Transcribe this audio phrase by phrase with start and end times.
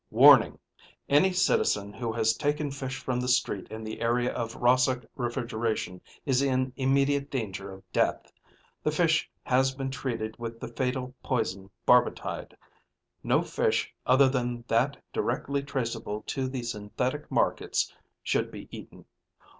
[0.09, 0.57] WARNING!
[1.09, 6.01] Any citizen who has taken fish from the street in the area of Rahsok Refrigeration
[6.25, 8.33] is in immediate danger of death.
[8.81, 12.57] The fish has been treated with the fatal poison barbitide.
[13.23, 17.93] No fish other than that directly traceable to the Synthetic Markets
[18.23, 19.05] should be eaten.